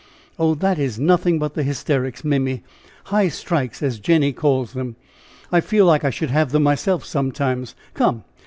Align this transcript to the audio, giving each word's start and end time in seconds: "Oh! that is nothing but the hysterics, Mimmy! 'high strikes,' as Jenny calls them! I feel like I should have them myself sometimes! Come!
"Oh! 0.39 0.55
that 0.55 0.79
is 0.79 0.99
nothing 0.99 1.37
but 1.37 1.53
the 1.53 1.61
hysterics, 1.61 2.23
Mimmy! 2.23 2.63
'high 3.03 3.27
strikes,' 3.27 3.83
as 3.83 3.99
Jenny 3.99 4.33
calls 4.33 4.73
them! 4.73 4.95
I 5.51 5.61
feel 5.61 5.85
like 5.85 6.03
I 6.03 6.09
should 6.09 6.31
have 6.31 6.49
them 6.49 6.63
myself 6.63 7.05
sometimes! 7.05 7.75
Come! 7.93 8.23